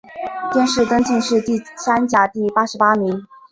[0.51, 3.23] 殿试登进士第三甲第八十八名。